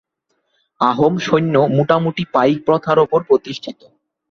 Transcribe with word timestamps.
আহোম 0.81 1.13
সৈন্য 1.25 1.55
মোটামুটি 1.77 2.23
পাইক 2.33 2.57
প্রথার 2.67 2.97
উপর 2.99 3.19
প্রতিষ্ঠিত। 3.29 3.79